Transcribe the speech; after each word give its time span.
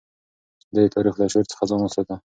ده 0.73 0.81
د 0.85 0.87
تاريخ 0.95 1.15
له 1.21 1.27
شور 1.31 1.45
څخه 1.51 1.63
ځان 1.69 1.81
وساته. 1.83 2.15